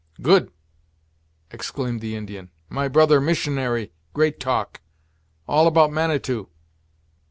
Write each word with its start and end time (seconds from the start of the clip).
"Good!" 0.19 0.51
exclaimed 1.51 2.01
the 2.01 2.15
Indian; 2.15 2.49
"my 2.69 2.87
brother 2.87 3.21
missionary 3.21 3.91
great 4.13 4.39
talk; 4.39 4.81
all 5.47 5.67
about 5.67 5.91
Manitou." 5.93 6.47